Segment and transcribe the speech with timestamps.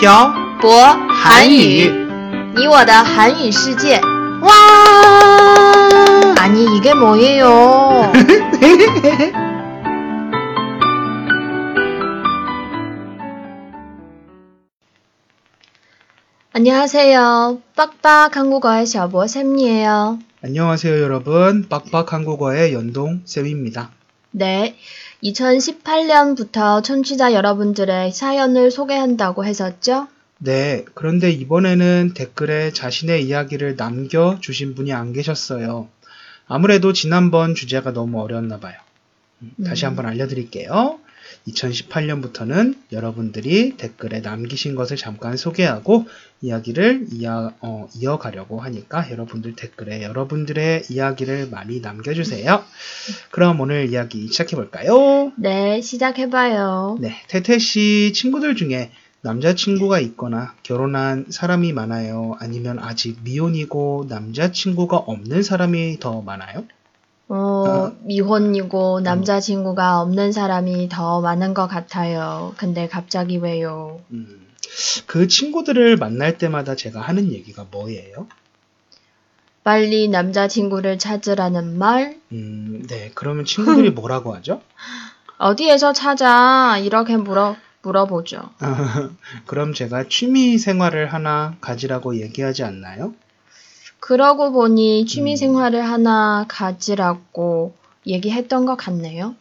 [0.00, 0.70] 漂博
[1.10, 1.90] 韩语，
[2.54, 4.00] 你我的韩语世界。
[4.42, 4.52] 哇！
[6.38, 8.12] 아니 이게 뭐예요?
[16.52, 17.60] 안녕하세요.
[17.76, 20.18] 빡빡 한국어의 셔보 쌤이에요.
[20.42, 23.90] 안녕하세요 여러분 빡빡 한국어의 연동 쌤입니다.
[24.30, 24.76] 네.
[25.23, 30.07] 2018년부터 청취자 여러분들의 사연을 소개한다고 했었죠?
[30.39, 35.87] 네, 그런데 이번에는 댓글에 자신의 이야기를 남겨주신 분이 안 계셨어요.
[36.47, 38.75] 아무래도 지난번 주제가 너무 어려웠나 봐요.
[39.43, 39.89] 음, 다시 음.
[39.89, 40.99] 한번 알려드릴게요.
[41.47, 46.05] 2018년부터는 여러분들이 댓글에 남기신 것을 잠깐 소개하고
[46.41, 52.63] 이야기를 이어, 어, 이어가려고 하니까 여러분들 댓글에 여러분들의 이야기를 많이 남겨주세요.
[53.31, 55.33] 그럼 오늘 이야기 시작해볼까요?
[55.35, 56.97] 네, 시작해봐요.
[56.99, 62.35] 네, 태태 씨 친구들 중에 남자친구가 있거나 결혼한 사람이 많아요?
[62.39, 66.65] 아니면 아직 미혼이고 남자친구가 없는 사람이 더 많아요?
[67.33, 72.53] 어, 미혼이고 남자친구가 없는 사람이 더 많은 것 같아요.
[72.57, 74.01] 근데 갑자기 왜요?
[74.11, 74.47] 음,
[75.05, 78.27] 그 친구들을 만날 때마다 제가 하는 얘기가 뭐예요?
[79.63, 82.17] 빨리 남자친구를 찾으라는 말?
[82.33, 84.61] 음, 네, 그러면 친구들이 뭐라고 하죠?
[85.37, 86.77] 어디에서 찾아?
[86.79, 88.49] 이렇게 물어, 물어보죠.
[89.47, 93.13] 그럼 제가 취미 생활을 하나 가지라고 얘기하지 않나요?
[94.01, 95.35] 그러고 보니 취미 음.
[95.37, 97.73] 생활을 하나 가지라고
[98.05, 99.35] 얘기했던 것 같네요.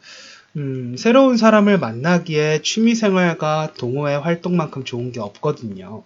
[0.56, 6.04] 음, 새로운 사람을 만나기에 취미 생활과 동호회 활동만큼 좋은 게 없거든요.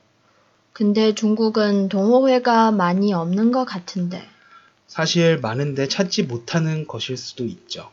[0.73, 4.23] 근데 중국은 동호회가 많이 없는 것 같은데.
[4.87, 7.91] 사실 많은데 찾지 못하는 것일 수도 있죠.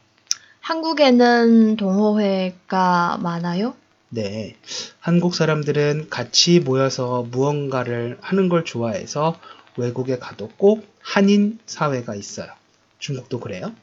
[0.60, 3.74] 한국에는 동호회가 많아요?
[4.10, 4.58] 네.
[5.00, 9.40] 한국 사람들은 같이 모여서 무언가를 하는 걸 좋아해서
[9.82, 12.52] 외국에 가도 꼭 한인 사회가 있어요.
[13.00, 13.74] 중국도 그래요?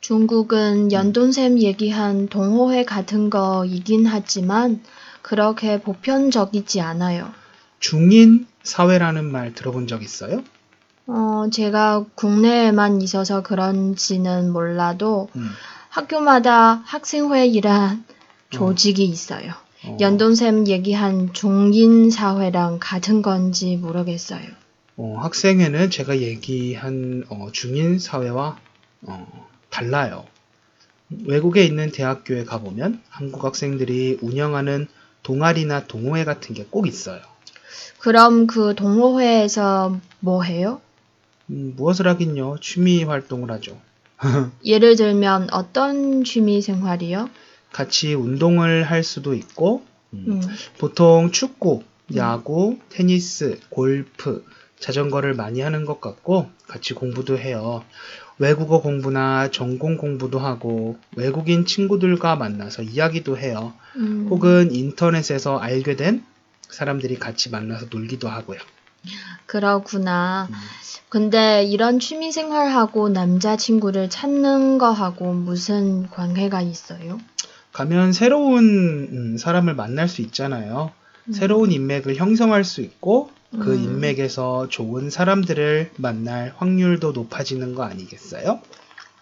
[0.00, 4.82] 중국은 연돈샘 얘기한 동호회 같은 거이긴 하지만
[5.22, 7.32] 그렇게 보편적이지 않아요.
[7.78, 10.42] 중인 사회라는 말 들어본 적 있어요?
[11.06, 15.50] 어, 제가 국내에만 있어서 그런지는 몰라도 음.
[15.88, 18.04] 학교마다 학생회이란
[18.50, 19.52] 조직이 있어요.
[19.84, 24.59] 어, 연돈샘 얘기한 중인 사회랑 같은 건지 모르겠어요.
[25.02, 28.58] 어, 학생회는 제가 얘기한 어, 중인 사회와
[29.00, 30.26] 어, 달라요.
[31.24, 34.88] 외국에 있는 대학교에 가보면 한국 학생들이 운영하는
[35.22, 37.22] 동아리나 동호회 같은 게 꼭 있어요.
[37.98, 40.82] 그럼 그 동호회에서 뭐 해요?
[41.48, 42.58] 음, 무엇을 하긴요.
[42.60, 43.80] 취미 활동을 하죠.
[44.66, 47.30] 예를 들면 어떤 취미 생활이요?
[47.72, 49.82] 같이 운동을 할 수도 있고,
[50.12, 50.40] 음, 음.
[50.76, 51.84] 보통 축구,
[52.16, 54.44] 야구, 테니스, 골프,
[54.80, 57.84] 자전거를 많이 하는 것 같고, 같이 공부도 해요.
[58.38, 63.74] 외국어 공부나 전공 공부도 하고, 외국인 친구들과 만나서 이야기도 해요.
[63.96, 64.26] 음.
[64.30, 66.24] 혹은 인터넷에서 알게 된
[66.68, 68.58] 사람들이 같이 만나서 놀기도 하고요.
[69.46, 70.48] 그러구나.
[70.50, 70.54] 음.
[71.08, 77.18] 근데 이런 취미 생활하고 남자친구를 찾는 거하고 무슨 관계가 있어요?
[77.72, 78.64] 가면 새로운
[79.12, 80.92] 음, 사람을 만날 수 있잖아요.
[81.32, 83.82] 새로운 인맥을 형성할 수 있고 그 음.
[83.82, 88.60] 인맥에서 좋은 사람들을 만날 확률도 높아지는 거 아니겠어요?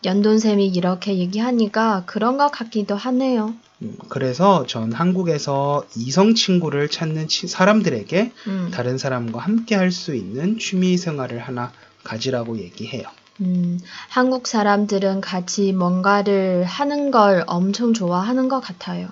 [0.05, 3.55] 연돈쌤이 이렇게 얘기하니까 그런 것 같기도 하네요.
[3.83, 8.71] 음, 그래서 전 한국에서 이성 친구를 찾는 치- 사람들에게 음.
[8.72, 11.72] 다른 사람과 함께 할 수 있는 취미 생활을 하나
[12.05, 13.05] 가지라고 얘기해요.
[13.41, 13.78] 음,
[14.09, 19.09] 한국 사람들은 같이 뭔가를 하는 걸 엄청 좋아하는 것 같아요.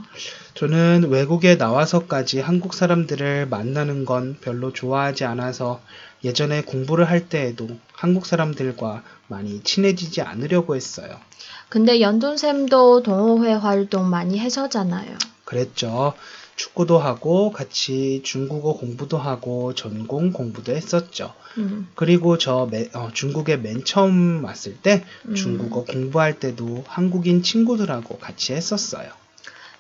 [0.55, 5.81] 저는 외국에 나와서까지 한국 사람들을 만나는 건 별로 좋아하지 않아서
[6.25, 11.21] 예전에 공부를 할 때에도 한국 사람들과 많이 친해지지 않으려고 했어요.
[11.69, 15.17] 근데 연돈쌤도 동호회 활동 많이 해서잖아요.
[15.45, 16.15] 그랬죠.
[16.57, 21.35] 축구도 하고 같이 중국어 공부도 하고 전공 공부도 했었죠.
[21.59, 25.35] 음, 그리고 저 매- 어, 중국에 맨 처음 왔을 때 음.
[25.35, 29.11] 중국어 공부할 때도 한국인 친구들하고 같이 했었어요.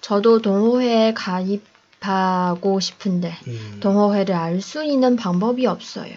[0.03, 6.13] 저도 동호회에 가입하고 싶은데 음, 동호회를 알 수 있는 방법이 없어요.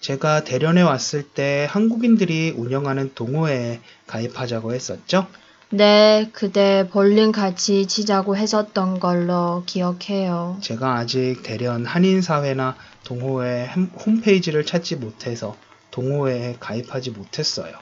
[0.00, 5.26] 제가 대련에 왔을 때 한국인들이 운영하는 동호회에 가입하자고 했었죠.
[5.72, 10.58] 네, 그때 볼링 같이 치자고 했었던 걸로 기억해요.
[10.60, 12.74] 제가 아직 대련 한인사회나
[13.04, 15.56] 동호회 햄- 홈페이지를 찾지 못해서
[15.92, 17.72] 동호회에 가입하지 못했어요.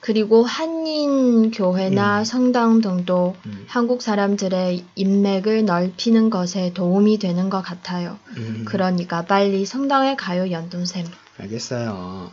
[0.00, 2.24] 그리고 한인 교회나 음.
[2.24, 8.18] 성당 등도 음, 한국 사람들의 인맥을 넓히는 것에 도움이 되는 것 같아요.
[8.36, 11.04] 음, 그러니까 빨리 성당에 가요, 연돈쌤.
[11.38, 12.30] 알겠어요.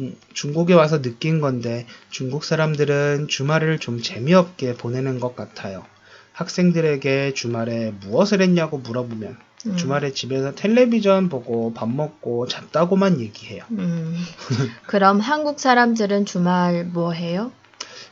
[0.00, 5.84] 음, 중국에 와서 느낀 건데 중국 사람들은 주말을 좀 재미없게 보내는 것 같아요.
[6.32, 9.36] 학생들에게 주말에 무엇을 했냐고 물어보면
[9.66, 9.76] 음.
[9.76, 13.62] 주말에 집에서 텔레비전 보고 밥 먹고 잤다고만 얘기해요.
[13.70, 14.16] 음.
[14.86, 17.52] 그럼 한국 사람들은 주말 뭐 해요?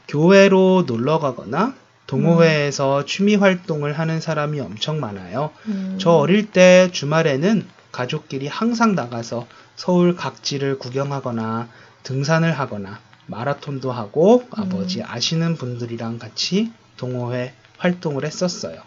[0.09, 1.75] 교회로 놀러 가거나
[2.07, 5.51] 동호회에서 취미 활동을 하는 사람이 엄청 많아요.
[5.67, 5.97] 음.
[6.01, 9.47] 저 어릴 때 주말에는 가족끼리 항상 나가서
[9.77, 11.69] 서울 각지를 구경하거나
[12.03, 18.81] 등산을 하거나 마라톤도 하고 아버지 아시는 분들이랑 같이 동호회 활동을 했었어요.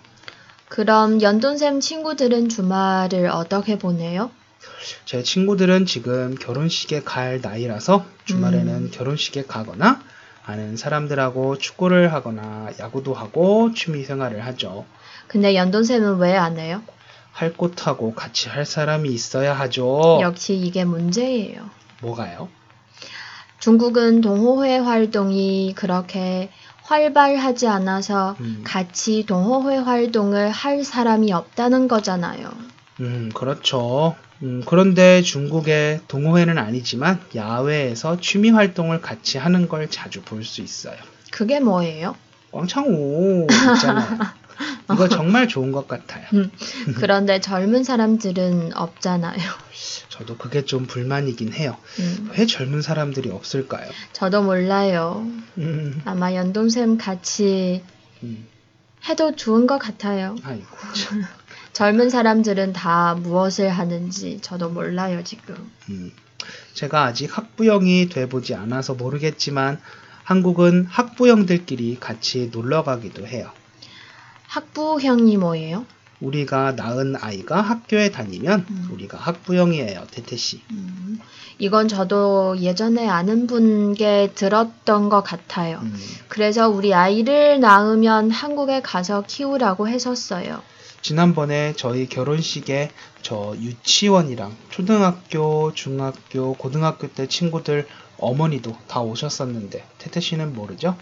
[0.70, 4.32] 그럼 연돈쌤 친구들은 주말을 어떻게 보내요?
[5.06, 8.92] 제 친구들은 지금 결혼식에 갈 나이라서 주말에는 음.
[8.92, 10.02] 결혼식에 가거나
[10.46, 14.86] 아는 사람들하고 축구를 하거나 야구도 하고 취미 생활을 하죠.
[15.28, 16.82] 근데 연돈쌤은 왜 안 해요?
[17.36, 20.20] 할 곳하고 같이 할 사람이 있어야 하죠.
[20.22, 21.70] 역시 이게 문제예요.
[22.02, 22.48] 뭐가요?
[23.60, 26.50] 중국은 동호회 활동이 그렇게
[26.84, 28.62] 활발하지 않아서 음.
[28.64, 32.50] 같이 동호회 활동을 할 사람이 없다는 거잖아요.
[33.02, 34.16] 음, 그렇죠.
[34.42, 40.96] 음, 그런데 중국의 동호회는 아니지만 야외에서 취미 활동을 같이 하는 걸 자주 볼 수 있어요.
[41.32, 42.16] 그게 뭐예요?
[42.54, 43.46] 꽝창오
[43.76, 44.20] 있잖아요.
[44.92, 46.26] 이거 정말 좋은 것 같아요.
[46.98, 49.38] 그런데 젊은 사람들은 없잖아요.
[50.10, 51.78] 저도 그게 좀 불만이긴 해요.
[52.00, 53.90] 음, 왜 젊은 사람들이 없을까요?
[54.14, 55.28] 저도 몰라요.
[55.58, 57.84] 음, 아마 연동쌤 같이
[58.24, 58.48] 음,
[59.10, 60.36] 해도 좋은 것 같아요.
[60.44, 60.66] 아이고.
[60.96, 61.24] 참.
[61.74, 65.70] 젊은 사람들은 다 무엇을 하는지 저도 몰라요, 지금.
[65.90, 66.12] 음,
[66.74, 69.82] 제가 아직 학부형이 돼보지 않아서 모르겠지만
[70.24, 73.52] 한국은 학부형들끼리 같이 놀러 가기도 해요.
[74.48, 75.86] 학부형이 뭐예요?
[76.22, 78.90] 우리가 낳은 아이가 학교에 다니면 음.
[78.94, 80.62] 우리가 학부형이에요, 태태 씨.
[80.72, 81.20] 음,
[81.60, 85.80] 이건 저도 예전에 아는 분께 들었던 것 같아요.
[85.84, 85.94] 음,
[86.28, 90.62] 그래서 우리 아이를 낳으면 한국에 가서 키우라고 했었어요.
[91.02, 92.90] 지난번에 저희 결혼식에
[93.22, 97.88] 저 유치원이랑 초등학교, 중학교, 고등학교 때 친구들
[98.18, 100.98] 어머니도 다 오셨었는데 태태 씨는 모르죠?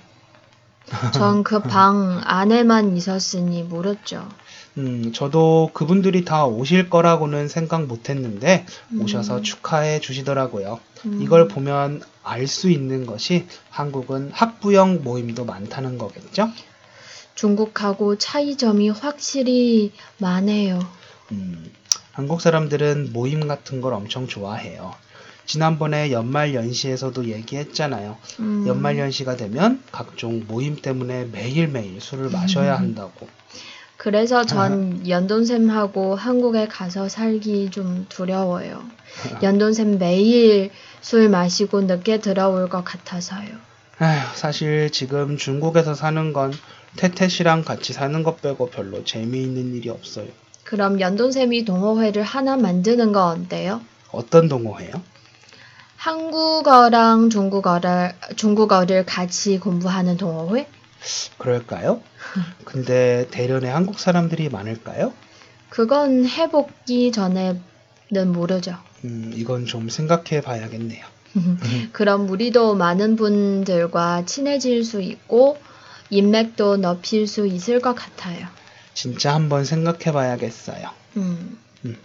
[1.13, 4.27] 전 그 방 안에만 있었으니 모르죠.
[4.77, 9.01] 음, 저도 그분들이 다 오실 거라고는 생각 못 했는데 음.
[9.01, 10.79] 오셔서 축하해 주시더라고요.
[11.05, 11.19] 음.
[11.21, 16.49] 이걸 보면 알 수 있는 것이 한국은 학부형 모임도 많다는 거겠죠?
[17.35, 20.79] 중국하고 차이점이 확실히 많아요.
[21.31, 21.71] 음,
[22.11, 24.93] 한국 사람들은 모임 같은 걸 엄청 좋아해요.
[25.45, 28.17] 지난번에 연말 연시에서도 얘기했잖아요.
[28.39, 33.27] 음, 연말 연시가 되면 각종 모임 때문에 매일매일 술을 마셔야 한다고.
[33.97, 38.83] 그래서 전 연돈쌤하고 한국에 가서 살기 좀 두려워요.
[39.41, 43.47] 연돈쌤 매일 술 마시고 늦게 들어올 것 같아서요.
[44.01, 46.51] 에휴, 사실 지금 중국에서 사는 건
[46.97, 50.27] 태태 씨랑 같이 사는 것 빼고 별로 재미있는 일이 없어요.
[50.63, 53.81] 그럼 연돈쌤이 동호회를 하나 만드는 거 어때요?
[54.11, 54.91] 어떤 동호회요?
[56.03, 60.67] 한국어랑 중국어를, 중국어를 같이 공부하는 동호회?
[61.37, 62.01] 그럴까요?
[62.65, 65.13] 근데 대련에 한국 사람들이 많을까요?
[65.69, 67.61] 그건 해보기 전에는
[68.33, 68.75] 모르죠.
[69.05, 71.05] 음, 이건 좀 생각해 봐야겠네요.
[71.93, 75.57] 그럼 우리도 많은 분들과 친해질 수 있고
[76.09, 78.45] 인맥도 넓힐 수 있을 것 같아요.
[78.93, 80.89] 진짜 한번 생각해 봐야겠어요.
[81.15, 81.57] 음.
[81.85, 81.95] 음.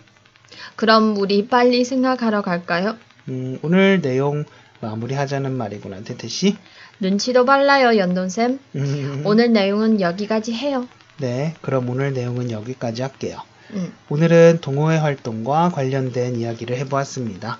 [0.76, 2.97] 그럼 우리 빨리 생각하러 갈까요?
[3.29, 4.45] 음, 오늘 내용
[4.81, 6.57] 마무리하자는 말이구나, 태태 씨.
[7.01, 8.59] 눈치도 빨라요, 연돈쌤.
[8.77, 10.89] 음, 오늘 내용은 여기까지 해요.
[11.19, 13.41] 네, 그럼 오늘 내용은 여기까지 할게요.
[13.73, 13.93] 음.
[14.09, 17.59] 오늘은 동호회 활동과 관련된 이야기를 해보았습니다.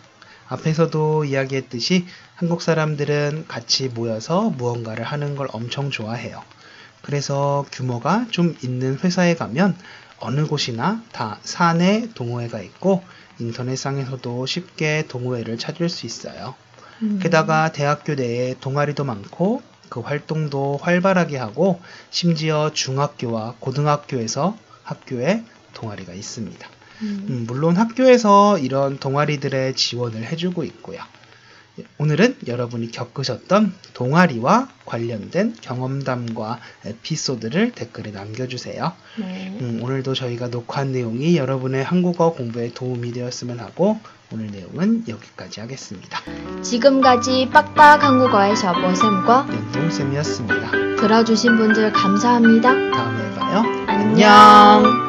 [0.49, 6.43] 앞에서도 이야기했듯이 한국 사람들은 같이 모여서 무언가를 하는 걸 엄청 좋아해요.
[7.03, 9.77] 그래서 규모가 좀 있는 회사에 가면
[10.21, 13.03] 어느 곳이나 다 사내 동호회가 있고
[13.39, 16.55] 인터넷상에서도 쉽게 동호회를 찾을 수 있어요.
[17.03, 17.19] 음.
[17.23, 21.81] 게다가 대학교 내에 동아리도 많고 그 활동도 활발하게 하고
[22.11, 26.69] 심지어 중학교와 고등학교에서 학교에 동아리가 있습니다.
[27.03, 27.27] 음.
[27.29, 31.01] 음, 물론 학교에서 이런 동아리들의 지원을 해주고 있고요.
[31.99, 38.93] 오늘은 여러분이 겪으셨던 동아리와 관련된 경험담과 에피소드를 댓글에 남겨주세요.
[39.19, 39.59] 네.
[39.61, 43.99] 음, 오늘도 저희가 녹화한 내용이 여러분의 한국어 공부에 도움이 되었으면 하고
[44.33, 46.21] 오늘 내용은 여기까지 하겠습니다.
[46.63, 50.97] 지금까지 빡빡 한국어에서 모쌤과 연동쌤이었습니다.
[50.97, 52.73] 들어주신 분들 감사합니다.
[52.91, 53.63] 다음에 봐요.
[53.87, 55.08] 안녕.